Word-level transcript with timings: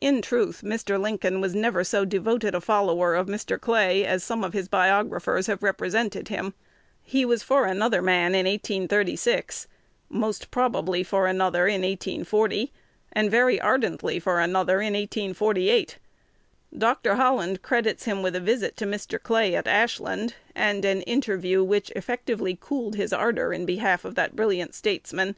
In 0.00 0.22
truth, 0.22 0.62
Mr. 0.64 0.96
Lincoln 0.96 1.40
was 1.40 1.52
never 1.52 1.82
so 1.82 2.04
devoted 2.04 2.54
a 2.54 2.60
follower 2.60 3.16
of 3.16 3.26
Mr. 3.26 3.60
Clay 3.60 4.04
as 4.04 4.22
some 4.22 4.44
of 4.44 4.52
his 4.52 4.68
biographers 4.68 5.48
have 5.48 5.60
represented 5.60 6.28
him. 6.28 6.54
He 7.02 7.24
was 7.24 7.42
for 7.42 7.64
another 7.66 8.00
man 8.00 8.32
in 8.36 8.46
1836, 8.46 9.66
most 10.08 10.52
probably 10.52 11.02
for 11.02 11.26
another 11.26 11.66
in 11.66 11.82
1840, 11.82 12.72
and 13.12 13.28
very 13.28 13.60
ardently 13.60 14.20
for 14.20 14.38
another 14.38 14.78
in 14.78 14.92
1848. 14.92 15.98
Dr. 16.78 17.16
Holland 17.16 17.60
credits 17.62 18.04
him 18.04 18.22
with 18.22 18.36
a 18.36 18.40
visit 18.40 18.76
to 18.76 18.86
Mr. 18.86 19.20
Clay 19.20 19.56
at 19.56 19.66
Ashland, 19.66 20.34
and 20.54 20.84
an 20.84 21.02
interview 21.02 21.64
which 21.64 21.90
effectually 21.96 22.56
cooled 22.60 22.94
his 22.94 23.12
ardor 23.12 23.52
in 23.52 23.66
behalf 23.66 24.04
of 24.04 24.14
the 24.14 24.30
brilliant 24.32 24.76
statesman. 24.76 25.34